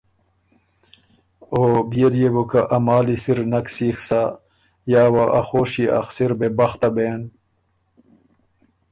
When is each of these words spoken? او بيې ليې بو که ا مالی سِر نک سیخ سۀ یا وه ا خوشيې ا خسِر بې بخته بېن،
او 1.53 1.61
بيې 1.89 2.07
ليې 2.13 2.29
بو 2.33 2.43
که 2.51 2.61
ا 2.75 2.77
مالی 2.85 3.17
سِر 3.23 3.39
نک 3.51 3.67
سیخ 3.75 3.97
سۀ 4.07 4.21
یا 4.91 5.03
وه 5.13 5.25
ا 5.39 5.41
خوشيې 5.47 5.85
ا 5.97 5.99
خسِر 6.05 6.31
بې 6.39 6.49
بخته 6.57 6.89
بېن، 6.95 7.21